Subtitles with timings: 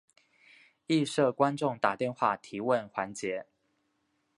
[0.87, 3.45] 亦设观众打电话提问环节。